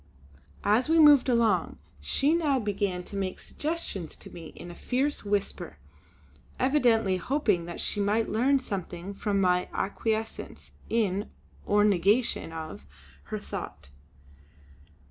As 0.65 0.89
we 0.89 0.97
moved 0.97 1.29
along 1.29 1.77
she 1.99 2.33
now 2.33 2.57
began 2.57 3.03
to 3.03 3.15
make 3.15 3.37
suggestions 3.39 4.15
to 4.15 4.31
me 4.31 4.47
in 4.55 4.71
a 4.71 4.73
fierce 4.73 5.23
whisper, 5.23 5.77
evidently 6.59 7.17
hoping 7.17 7.65
that 7.65 7.79
she 7.79 7.99
might 7.99 8.27
learn 8.27 8.57
something 8.57 9.13
from 9.13 9.39
my 9.39 9.69
acquiescence 9.73 10.71
in, 10.89 11.29
or 11.67 11.83
negation 11.85 12.51
of, 12.51 12.87
her 13.25 13.37
thought. 13.37 13.89